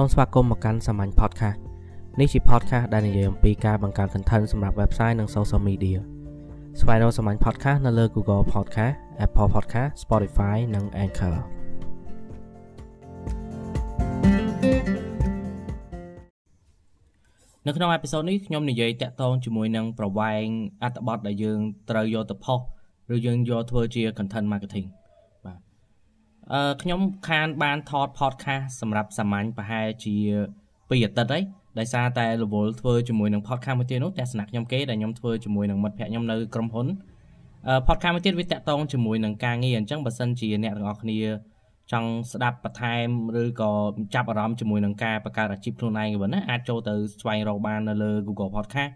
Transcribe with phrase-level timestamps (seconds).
[0.00, 1.58] សូមស្វាគមន៍មកកាន់សាមញ្ញ podcast
[2.20, 5.98] នេះជា podcast ដែលនិយាយអំពីការបង្កើត content សម្រាប់ website និង social media
[6.80, 8.94] ស្វែងរកសាមញ្ញ podcast នៅលើ Google Podcast
[9.24, 11.36] Apple Podcast Spotify និង Anchor
[17.66, 20.46] នៅក្នុងអេពីសូតនេះខ្ញុំនិយាយតាក់ទងជាមួយនឹងប្រវែង
[20.82, 21.58] អត្ថបទដែលយើង
[21.90, 22.60] ត្រូវយកទៅផុស
[23.12, 24.88] ឬយើងយកធ្វើជា content marketing
[26.54, 30.16] អឺខ្ញុំខានបានថត podcast សម្រាប់សាមញ្ញប្រហែលជា
[30.60, 31.42] 2អាទិត្យហើយ
[31.78, 36.86] ដោយសារតែរវល់ធ្វើជាមួយនឹង podcast មួយទៀតនោះទស្សនៈខ្ញុំគេដែលខ្ញុំធ្វើជាមួយនឹងមិត្តភ័ក្តិខ្ញុំនៅក្រុមហ៊ុន
[37.68, 41.18] អឺ podcast មួយទៀតវាតាក់ទងជាមួយនឹងការងារអញ្ចឹងបើសិនជាអ្នកទាំងអស់គ្នា
[41.92, 43.08] ចង់ស្ដាប់បន្ថែម
[43.42, 43.72] ឬក៏
[44.14, 48.92] ចាប់អារម្មណ៍ជាមួយនឹងការបង្កើតអាជីពខ្លួនឯងវិញណាអាចចូលទៅស្វែងរកបាននៅលើ Google Podcast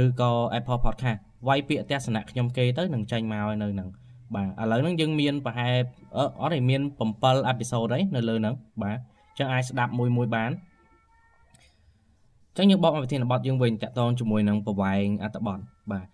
[0.00, 3.88] ឬក៏ Apple Podcast វាយពាក្យទស្សនៈខ្ញុំគេទៅនឹងចេញមកនៅនឹង
[4.34, 5.74] បាទឥឡូវហ្នឹងយើងមានប្រហែល
[6.40, 6.80] អត់ទេមាន
[7.14, 10.50] 7អេពីសូតហើយនៅលើហ្នឹងបាទអញ្ចឹងអាចស្ដាប់មួយមួយបាន
[12.50, 15.58] អញ្ចឹងយើងបកមកវិធានបទយើងវិញតាក់ទងជាមួយនឹងប្រវែងអត្ថបទ
[15.92, 16.06] បាទ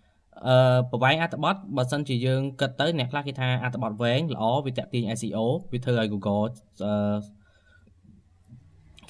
[0.46, 5.38] អឺប្រវែងអត្ថបទបើសិនជាយើងគិតទៅអ្នកខ្លះគេថាអត្ថបទវែងល្អវាតាក់ទាញ SEO
[5.72, 6.44] វាធ្វើឲ្យ Google
[6.84, 7.16] អឺ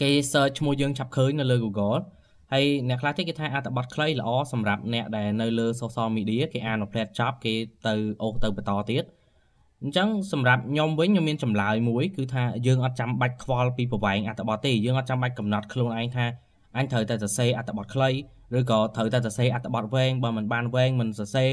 [0.00, 1.98] គេ search ឈ្មោះយើងឆាប់ឃើញនៅលើ Google
[2.52, 7.54] ហើយអ្នកខ្លះទៀតគេថាអត្ថបទខ្លីល្អសម្រាប់អ្នកដែលនៅលើ social media គេអានមកផ្លែតចប់គេ
[7.86, 9.04] ទៅអូសទៅបន្តទៀត
[9.82, 16.26] អញ្ចឹងសម្រាប់ខ្ញុំវិញខ្ញុំមានចម្លើយមួយគឺថាយើងអត់ចាំបាច់ខ្វល់ពីប្រវែងអត្ថបទទេយើងអត់ចាំបាច់កំណត់ខ្លួនឯងថា
[16.76, 18.10] អញត្រូវតែសរសេរអត្ថបទខ្លី
[18.58, 21.50] ឬក៏ត្រូវតែសរសេរអត្ថបទវែងបើមិនបានវែងមិនសរសេរ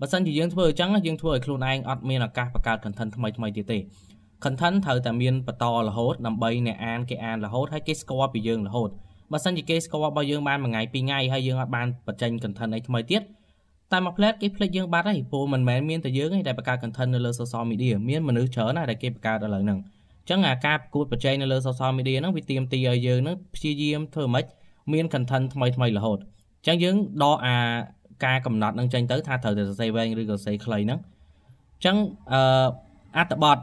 [0.00, 3.78] បើសិនជាយើងធ្វើអញ្ចឹងយើងធ្វើឲ្យខ្លួនឯងអត់មានឱកាសបង្កើត content ថ្មីថ្មីទៀតទេ
[4.44, 8.90] content ត្រូវតែមានបន្តរហូតដើម្បីអ្នកអានគេអានរហូតហើយគេស្គាល់ពីយើងរហូត
[9.32, 13.22] បើសិនជាគេស្គាល់របស់យើងបានមួយថ្ងៃពីរថ្ងៃហើយយើងអត់បានបញ្ចេញ content អីថ្មីទៀត
[13.92, 19.78] តែមួយផ្លែតគេភ្លេចយើងបាត់ហើយព្រោះមិនមែនមានតែយើងទេដែលបង្កើត content នៅលើ social media មានមនុស្សច្រើនណាស់ដែលគេបង្កើតឥឡូវហ្នឹង
[20.20, 24.44] អញ្ចឹងអាការប្រកួតប្រជែងនៅលើ social media ហ្នឹងវាទាមទារឲ្យយើងហ្នឹងព្យាយាមធ្វើម៉េច
[24.92, 26.18] មាន content ថ្មីថ្មីរហូត
[26.58, 27.56] អញ្ចឹងយើងដកអា
[28.24, 30.98] ការកំណត់នឹងចេញទៅថាត្រូវតែសរសេរវែងឬក៏សរសេរខ្លីហ្នឹង
[31.76, 31.96] អញ្ចឹង
[32.32, 32.40] អឺ
[33.18, 33.58] អត្ថបទ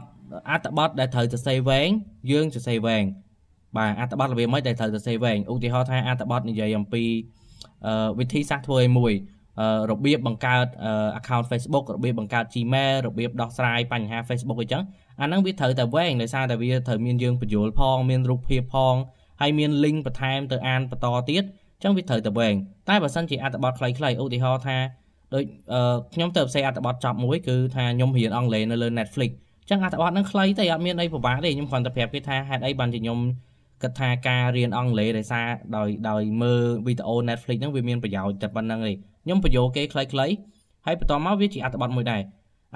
[0.50, 1.88] អត្ថបទដែលត្រូវសរសេរវែង
[2.30, 3.04] យើងសរសេរវែង
[3.76, 7.04] បាទអត្ថបទរបៀបម៉េចដែលត្រូវសរសេរវែងឧទាហរណ៍ថាអត្ថបទនិយាយអំពី
[8.18, 9.12] វិធីសាស្ត្រធ្វើឲ្យមួយ
[9.90, 10.66] របៀបបង្កើត
[11.18, 14.82] account Facebook របៀបបង្កើត Gmail របៀបដោះស្រាយបញ្ហា Facebook អីចឹង
[15.20, 18.94] អាហ្នឹងវាត្រូវតែវែងដោយសារតែវាត្រូវមានយើងបញ្យល់ផងមានរូបភាពផង
[19.40, 21.42] ហើយមាន link បន្ថែមទៅអានបន្តទៀត
[21.76, 22.54] អញ្ចឹងវាត្រូវតែវែង
[22.88, 24.76] តែបើសិនជាអត្ថបទខ្លីៗឧទាហរណ៍ថា
[25.34, 25.44] ដូច
[26.14, 29.30] ខ្ញុំទៅផ្សេងអត្ថបទចប់មួយគឺថាខ្ញុំរៀនអង់គ្លេសនៅលើ Netflix
[29.62, 33.18] អញ្ចឹងអត្ថបទហ្នឹងខ្លីតែអត់មានអីពិបាកទេខ្ញុំគ្រាន់តែប្រាប់គេថាហេតុអីបានជាខ្ញុំ
[33.82, 35.46] គិតថាការរៀនអង់គ្លេសដោយសារ
[35.76, 40.34] ដោយដោយមើលវីដេអូ Netflix ហ្នឹងវាមានប្រយោជន៍តែប៉ុណ្្នឹងទេខ្ញុំបញ្យោគេខ្លីៗ
[40.86, 42.22] ហើយបន្តមកវាជាអត្ថបទមួយដែរ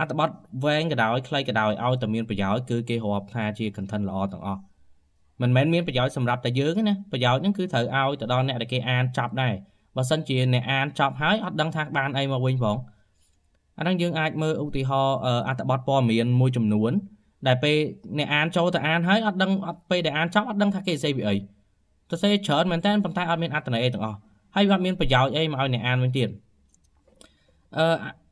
[0.01, 0.29] អត្ថបទ
[0.65, 4.61] វែងក៏ដោយខ្លីក៏ដោយឲ្យតែមានប្រយោជន៍គឺគេរាប់ថាជា content ល្អទាំងអស់
[5.43, 9.55] មិនមែនមានប្រយោជន៍សម្រាប់តែយើងទេណាប្រយោជន៍ហ្នឹងគឺត្រូវឲ្យទៅដល់អ្នកដែលគេអានចប់ដែរ
[9.97, 12.77] បើសិនជាអ្នកអានចប់ហើយអត់ដឹងថាបានអីមកវិញផង
[13.79, 15.17] អាហ្នឹងយើងអាចមើលឧទាហរណ៍
[15.49, 16.93] អត្ថបទព័ត៌មានមួយចំនួន
[17.47, 17.77] ដែលពេល
[18.19, 21.35] អ្នកអានចូលទៅអានហើយអត់ដឹងអត់ពេលដែលអានចប់អត់ដឹងថាគេសរសេរពីអី
[22.11, 24.19] សរសេរច្រើនមែនតើប៉ុន្តែអត់មានអត្ថន័យអីទាំងអស់
[24.55, 26.29] ហើយវាអត់មានប្រយោជន៍អីមកឲ្យអ្នកអានវិញទៀត
[27.79, 27.87] អឺ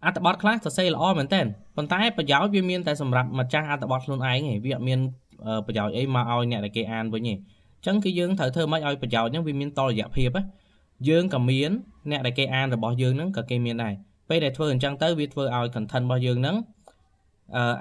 [0.04, 1.40] អត្ថបទខ្លះសរសេរល្អមែនតើ
[1.76, 5.00] ប៉ុន្តែប្រយោជន៍វាមានតែសម្រាប់ម្ចាស់អត្ថបទខ្លួនឯងឯងវាអត់មាន
[5.66, 10.42] ប្រយោជន៍អីមកឲ្យអ្នកដែលគេអានវិញទេអញ្ចឹងគឺយើងត្រូវធ្វើម៉េចឲ្យប្រយោជន៍ហ្នឹងវាមានតរយៈភាពណា
[11.08, 11.70] យើងក៏មាន
[12.10, 13.94] អ្នកដែលគេអានរបស់យើងហ្នឹងក៏គេមានដែរ
[14.28, 16.56] ពេលដែលធ្វើអញ្ចឹងទៅវាធ្វើឲ្យ content របស់យើងហ្នឹង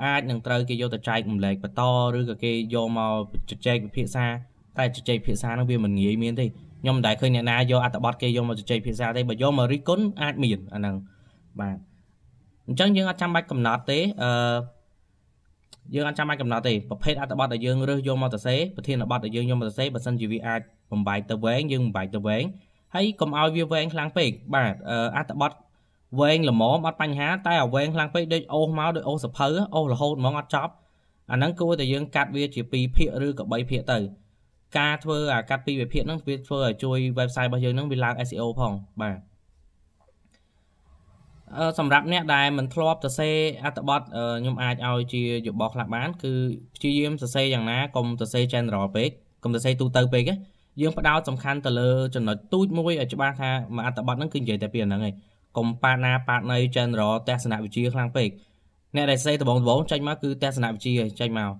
[0.06, 1.82] អាចនឹងត្រូវគេយកទៅចែករំលែកបន្ត
[2.18, 3.14] ឬក៏គេយកមក
[3.50, 4.26] ជជែកវិភាសា
[4.78, 6.46] តែជជែកវិភាសាហ្នឹងវាមិនងាយមានទេ
[6.82, 10.96] ខ្ញុំមិនដែលឃើញអ្នកណាយកអត្ថបទគេយកមកជជែកវិភាសាទេបើយកមករិះគន់អាចមានអាហ្នឹង
[11.60, 11.78] បាទ
[12.68, 14.32] អញ្ចឹងយើងអត់ចាំបាច់កំណត់ទេអឺ
[15.94, 22.44] យើងអត់ចាំបាច់កំណត់ទេប្រភេទអត្ថបទដែលយើងរើសយកមកសរសេរប្រធានបទដែលយើងយកមកសរសេរបើសិនជាវាអាចបំបែកទៅវែងយើងបំបែកទៅវែង
[22.96, 24.74] ហើយកុំឲ្យវាវែងខ្លាំងពេកបាទ
[25.18, 25.52] អត្ថបទ
[26.20, 30.74] វែងល្មមអត់បញ្ហាតែឲ្យវែងខ្លាំងពេកដូចអូសមកដូចអូសសភៅអូសរហូតហ្មងអត់ចប់
[31.32, 33.98] អាហ្នឹងគួរតែយើងកាត់វាជា2ភាគឬក៏3ភាគទៅ
[34.78, 39.18] ការធ្វើអាកាត់ពីរវិភាគហ្នឹងវាធ្វើឲ្យជួយ website របស់យើងហ្នឹងវាឡើង SEO ផងបាទ
[41.58, 46.34] អឺសម្រាប់អ្នកដែលមិនធ្លាប់សរសេរអត្ថបទខ្ញុំអាចឲ្យជាយោបល់ខ្លះបាន គឺ
[46.76, 49.10] ព្យាយាមសរសេរយ៉ាងណាកុំសរសេរ general ពេក
[49.44, 50.24] កុំសរសេរទូទៅពេក
[50.82, 55.14] យើងផ្ដោតសំខាន់ទៅលើចំណុចទូចមួយឲ្យច្បាស់ថាមួយអត្ថបទហ្នឹងគឺនិយាយតែពីអាហ្នឹងឯង
[55.58, 58.30] កុំប៉ាណាប៉ាណៃ general ទស្សនវិជ្ជាខ្លាំងពេក
[58.96, 61.52] អ្នកដែលសេដបងដបងចេញមកគឺទស្សនវិជ្ជាចេញមក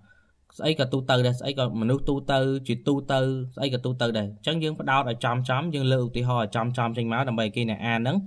[0.58, 3.20] ស្អីក៏ទូទៅដែរស្អីក៏មនុស្សទូទៅជាទូទៅ
[3.56, 8.18] ស្អីក៏ទូទៅដែរអញ្ចឹងយើងផ្ដោតឲ្យចំចំយើងលើកឧទាហរណ៍ឲ្យចំចំចេញមកដើម្បីគេអ្នកអានហ្នឹង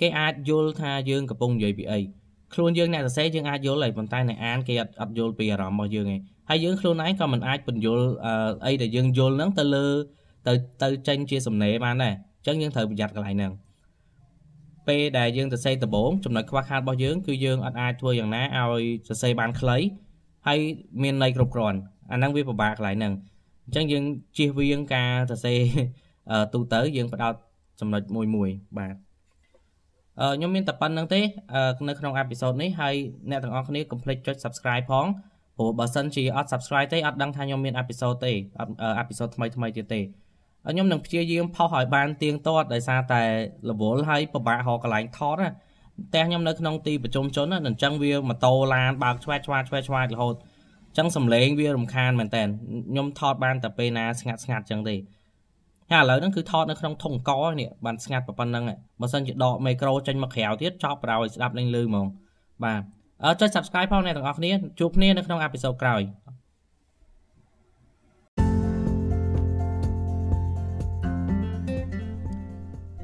[0.00, 2.00] គេអាចយល់ថាយើងកំពុងនិយាយពីអី
[2.54, 6.20] ខ្លួនយើងអ្នកសរសេរយើងអាចយល់ហើយប៉ុន្តែអ្នកអានគេអត់អត់យល់ពីអារម្មណ៍របស់យើងឯង
[6.50, 8.04] ហើយយើងខ្លួនឯងក៏មិនអាចបញ្យល់
[8.66, 9.86] អីដែលយើងយល់ហ្នឹងទៅលើ
[10.46, 10.52] ទៅ
[10.82, 13.52] ទៅចេញជាសំណេរបានដែរអញ្ចឹងយើងត្រូវប្រយ័ត្នកន្លែងហ្នឹង
[14.88, 19.76] ពេលដែលយើងសរសេរដំបូងចំណុចខ្វះខាតរបស់យើងគឺយើងអត់អាចធ្វើយ៉ាងណាឲ្យសរសេរបានខ្លី
[20.46, 20.58] ហើយ
[21.02, 21.78] មានន័យគ្រប់គ្រាន់
[22.12, 23.12] អាហ្នឹងវាពិបាកកន្លែងហ្នឹង
[23.66, 24.04] អញ្ចឹងយើង
[24.38, 25.60] ជៀសវាងការសរសេរ
[26.54, 27.34] ទូទៅយើងផ្ដោត
[27.80, 28.94] ចំណុចមួយមួយបាទ
[30.20, 31.20] អឺខ្ញុំមានតែប៉ុណ្្នឹងទេ
[31.88, 32.94] នៅក្នុងអេពីសូតនេះហើយ
[33.30, 35.06] អ្នកទាំងអស់គ្នាកុំភ្លេចចុច Subscribe ផង
[35.56, 40.00] ព្រោះបើសិនជាអត់ Subscribe ទេអត់ដឹងថាខ្ញុំមានអេពីសូតទេអត់អេពីសូតថ្មីថ្មីទៀតទេ
[40.70, 43.22] ខ្ញុំនឹងព្យាយាមផុសឲ្យបានទៀងទាត់ដោយសារតែ
[43.70, 45.50] រវល់ហើយពិបាករកកន្លែងថតណា
[46.06, 50.34] ផ្ទះខ្ញុំនៅក្នុងទីប្រជុំជនណាអញ្ចឹងវាម៉ូតូឡានបើកឆ្វែតឆ្វាតឆ្វែតឆ្វាតរហូត
[50.88, 52.42] អញ្ចឹងសំឡេងវារំខានមែនតើ
[52.90, 54.96] ខ្ញុំថតបានតែពេលណាស្ងាត់ស្ងាត់អញ្ចឹងទេ
[55.92, 57.30] ហើយឥឡូវហ្នឹងគឺថតនៅក្នុងធុងក
[57.60, 58.64] នេះបានស្ងាត់ប៉ុណ្្នឹង
[59.00, 62.06] បើសិនជាដកមីក្រូចេញមកក្រៅទៀតចប់ប្រោយស្ដាប់លេងលឺហ្មង
[62.64, 62.82] បាទ
[63.24, 64.50] អឺចុច Subscribe ផងអ្នកទាំងអស់គ្នា
[64.80, 66.02] ជួបគ្នានៅក្នុងអេពីសូតក្រោយ